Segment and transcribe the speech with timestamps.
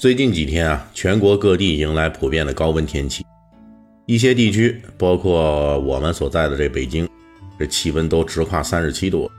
[0.00, 3.22] 最近几天啊，全国各地迎来普遍的高温天气，
[4.06, 7.06] 一些地区，包括我们所在的这北京，
[7.58, 9.30] 这气温都直跨三十七度。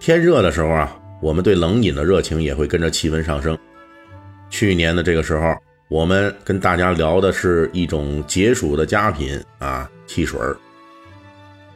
[0.00, 3.58] 天热的时候啊，我们对冷饮的热情也会跟着气温上升。
[4.48, 5.54] 去年的这个时候，
[5.90, 10.56] 我们跟大家聊的是一种解暑的佳品啊，汽水儿。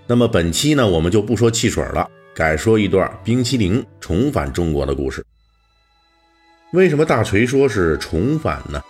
[0.07, 5.23] 那么本期呢，我们就不说汽水了，改说一段冰淇淋重返中国的故事。
[6.73, 8.83] 为什么大锤说是重返呢？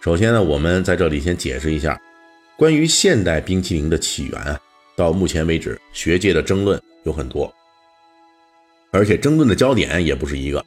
[0.00, 2.00] 首先呢，我们在这里先解释一下，
[2.56, 4.58] 关于现代冰淇淋的起源啊，
[4.96, 7.52] 到目前为止，学界的争论有很多，
[8.90, 10.64] 而且争论的焦点也不是一个。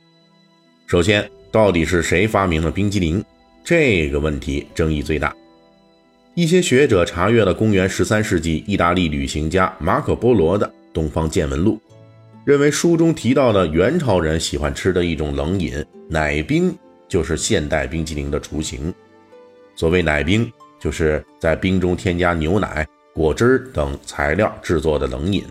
[0.85, 3.23] 首先，到底是谁发明了冰淇淋
[3.63, 5.35] 这个问题争议最大。
[6.35, 11.81] 一些学者查阅了公元十三世纪意大利旅行家马可·波罗的《东方见闻录》。
[12.47, 16.73] 认为书中提到的元朝人喜欢吃的一种冷饮奶冰，
[17.05, 18.93] 就是现代冰淇淋的雏形。
[19.75, 25.43] 所谓奶冰，就是在冰中添加牛奶、果汁等材料制作的冷饮。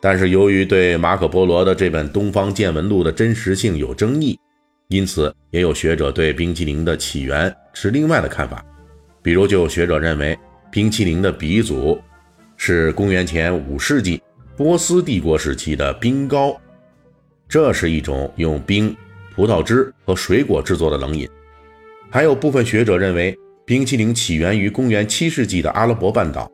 [0.00, 4.38] 但是由于对马可·波罗的这本《东方见闻录》的真实性有争议，
[4.90, 8.64] 因此也有学者对冰淇淋的起源持另外的看法。
[9.22, 10.38] 比如，就有学者认为，
[10.70, 12.00] 冰淇淋的鼻祖
[12.56, 14.22] 是公元前五世纪。
[14.60, 16.54] 波斯帝国时期的冰糕，
[17.48, 18.94] 这是一种用冰、
[19.34, 21.26] 葡萄汁和水果制作的冷饮。
[22.10, 26.46] 还有部分学者认为，冰淇淋起源于公元七世纪的阿拉伯半岛，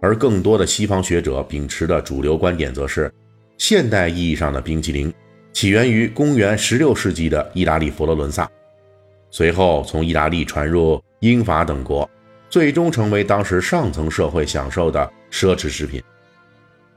[0.00, 3.08] 而更多的西方学者秉持的主流观点则是，
[3.58, 5.14] 现代意义上的冰淇淋
[5.52, 8.50] 起源于公元十六世纪的意大利佛罗伦萨，
[9.30, 12.10] 随后从意大利传入英法等国，
[12.50, 16.02] 最终成为当时上层社会享受的奢侈食品。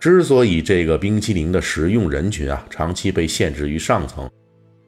[0.06, 4.30] 之所以这个冰淇淋的食用人群啊长期被限制于上层，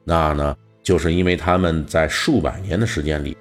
[0.04, 3.36] 那呢，就是因为他们在数百年的时间里，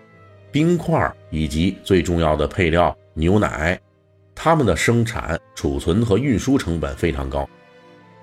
[0.51, 3.79] 冰块以及最重要的配料牛奶，
[4.33, 7.47] 他们的生产、储存和运输成本非常高，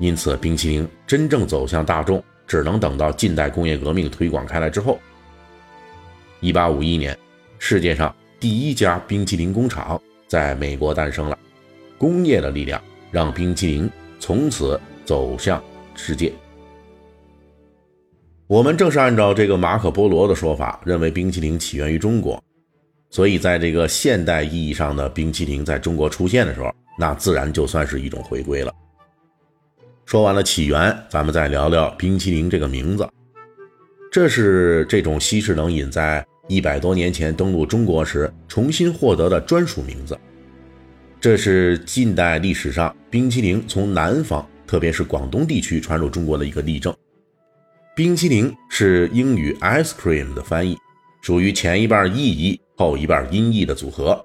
[0.01, 4.99] 因此冰淇淋真正走向大众，只能等到近代工业革命推广开来之后。
[6.41, 7.17] 一八五一年，
[7.61, 11.39] 世界上第一家冰淇淋工厂在美国诞生了，
[11.97, 12.83] 工业的力量。
[13.15, 13.89] 让冰淇淋
[14.19, 15.63] 从此走向
[15.95, 16.33] 世界。
[18.49, 22.43] 我们正是按照这个马可·波罗的说法，认为冰淇淋起源于中国，
[23.11, 28.75] 所以在这个现代意义上的冰淇淋在中国出现的时候，那自然就算是一种回归了。
[30.05, 33.09] 说完了起源，咱们再聊聊冰淇淋这个名字。
[34.11, 40.19] 这是这种西式冷饮在一百多年前登陆中国时重新获得的专属名字。
[41.25, 46.95] 这是近代历史上冰淇淋从南方，特别是广东地区传入中国的一个例证。
[47.97, 50.77] 冰淇淋是英语 ice cream 的翻译，
[51.23, 54.23] 属于前一半意译，后一半音译的组合。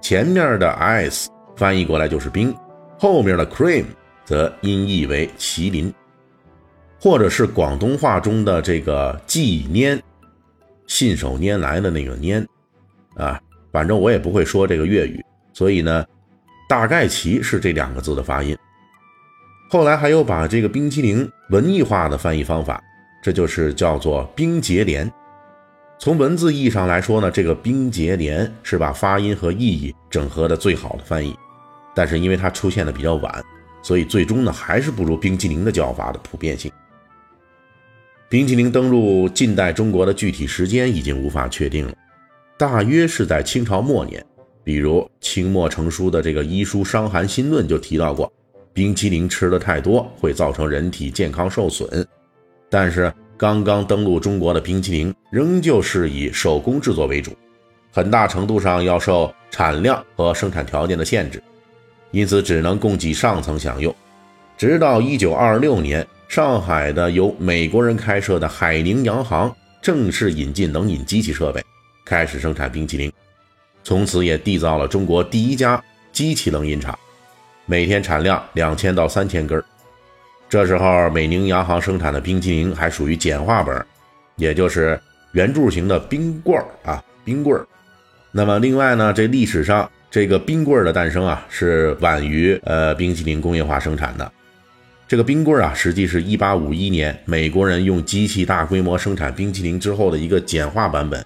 [0.00, 1.26] 前面的 ice
[1.56, 2.56] 翻译过来就是冰，
[2.98, 3.84] 后面的 cream
[4.24, 5.92] 则音译为麒麟，
[6.98, 10.00] 或者是广东话中的这个纪拈，
[10.86, 12.42] 信手拈来的那个拈
[13.14, 13.38] 啊，
[13.70, 16.02] 反正我也不会说这个粤语，所以呢。
[16.74, 18.58] 大概其是这两个字的发音，
[19.70, 22.82] 后来还有把这个冰淇淋文艺化的翻译方法，
[23.22, 25.08] 这就是叫做冰结连。
[26.00, 31.32] 从文字意义上来说呢，这个冰结连是把发音和意义整合的最好的翻译，
[31.94, 33.44] 但是因为它出现的比较晚，
[33.80, 36.72] 所以最终呢还是不如冰淇淋的叫法的普遍性。
[38.28, 41.94] 冰淇淋登陆近代中国的具体时间已经无法确定了，
[42.58, 44.26] 大约是在清朝末年。
[44.64, 48.32] 比如清末成书的这个医书《伤寒新论》就提到过，
[48.72, 52.04] 冰淇淋吃的太多会造成人体健康受损。
[52.70, 57.30] 但是刚刚登陆中国的冰淇淋仍旧是以手工制作为主，
[57.92, 61.42] 很大程度上要受产量和生产条件的限制，
[62.10, 63.94] 因此只能供给上层享用。
[64.56, 71.62] 直到1926年，上海的由美国人开设的海宁洋行正式引进冷饮机器设备，
[72.06, 73.12] 开始生产冰淇淋。
[73.84, 76.98] 从此也缔造了中国第一家机器冷饮厂，
[77.66, 79.62] 每天产量两千到三千根。
[80.48, 83.84] 这时候，美宁洋行生产的冰淇淋还属于简化本，
[84.36, 84.98] 也就是
[85.32, 87.66] 圆柱形的冰棍儿啊，冰棍儿。
[88.32, 94.32] 那么另外呢，这历史上这个冰棍儿的诞生啊，是晚于呃冰淇淋工业化生产的。
[95.06, 101.22] 这个冰棍儿啊，实际是一八五一年美国人用机器大规模生产冰淇淋之后的一个简化版本。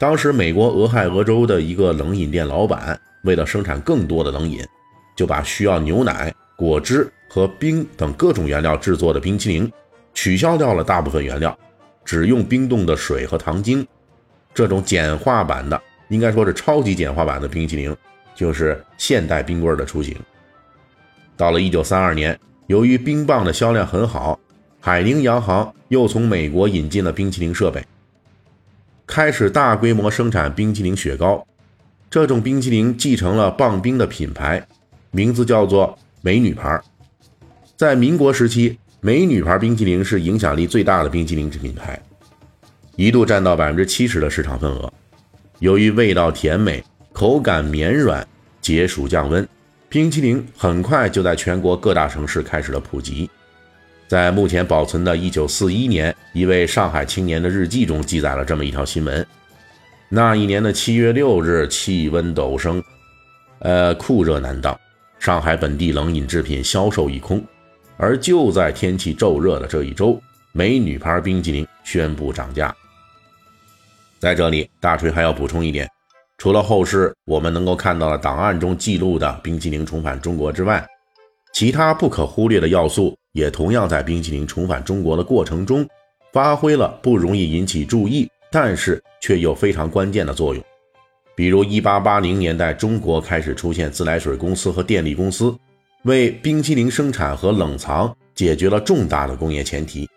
[0.00, 4.66] 当时美国俄亥俄州的一个冷饮店老板，为了生产更多的冷饮，
[5.14, 9.70] 就把需要牛奶、果汁和冰等各种原料制作的冰淇淋，
[10.14, 11.54] 取消掉了大部分原料。
[12.02, 13.86] 只用冰冻的水和糖精，
[14.54, 17.94] 这种简化版的，应该说是超级简化版的冰淇淋，
[18.34, 20.16] 就是现代冰棍的雏形。
[21.36, 24.40] 到了1932年，由于冰棒的销量很好，
[24.80, 27.84] 海宁洋行又从美国引进了冰淇淋设备，
[29.10, 31.44] 开始大规模生产冰淇淋雪糕。
[32.08, 34.64] 这种冰淇淋继承了棒冰的品牌，
[35.10, 36.80] 名字叫做美女牌。
[37.76, 38.78] 在民国时期。
[39.02, 41.98] 美女牌冰淇淋是影响力最大的冰淇淋品牌，
[42.96, 44.92] 一度占到百分之七十的市场份额。
[45.60, 48.28] 由于味道甜美、口感绵软、
[48.60, 49.48] 解暑降温，
[49.88, 53.30] 冰淇淋很快就在全国各大城市开始了普及。
[54.10, 59.24] 在目前保存的1941年一位上海青年的日记中记载了这么一条新闻：
[60.08, 62.82] 那一年的七月六日，气温陡升，
[63.60, 64.76] 呃，酷热难当，
[65.20, 67.40] 上海本地冷饮制品销售一空。
[67.98, 70.20] 而就在天气骤热的这一周，
[70.50, 72.74] 美女牌冰淇淋宣布涨价。
[74.18, 75.88] 在这里，大锤还要补充一点：
[76.36, 80.84] 除了后世我们能够看到的档案中记录的冰淇淋重返中国之外，
[81.52, 85.88] 其他不可忽略的要素也同样在冰淇淋重返中国的过程中
[86.32, 90.64] 发挥了不容易引起注意，但是却又非常关键的作用。
[91.34, 95.56] 比如，1880年代，中国开始出现自来水公司和电力公司。
[96.04, 100.08] 为冰淇淋生产和冷藏解决了重大的工业前提，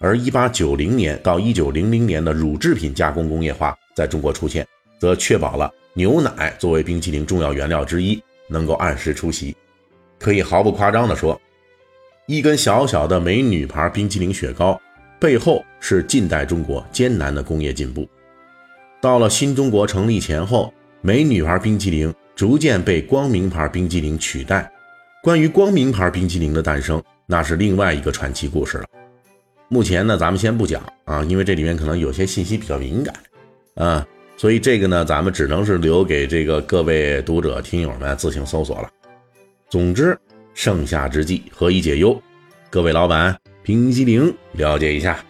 [0.00, 4.66] 而1890年到1900年的乳制品加工工业化在中国出现，
[4.98, 9.54] 则确保了牛奶作为冰淇淋重要原料之一能够按时出席。
[10.18, 11.40] 可以毫不夸张地说，
[12.28, 14.78] 一根小小的美女牌冰淇淋雪糕
[15.18, 18.06] 背后是近代中国艰难的工业进步。
[19.00, 20.70] 到了新中国成立前后，
[21.00, 24.70] 美女牌冰淇淋逐渐被光明牌冰淇淋取代。
[25.22, 28.84] 关于光明牌冰淇淋的诞生，那是另外一个传奇故事了。
[29.68, 33.14] 目前呢，咱们先不讲啊，因为这里面可能有些信息比较敏感，
[33.76, 38.90] 啊，所以这个呢，咱们只能是留给这个各位读者、听友们自行搜索了。
[39.70, 40.18] 总之，
[40.60, 42.20] 盛夏之际，何以解忧？
[42.68, 45.24] 各位老板，冰激凌了解一下。